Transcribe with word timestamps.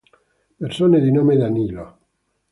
Persone 0.57 0.99
di 0.99 1.11
nome 1.11 1.37
Danilo 1.37 1.97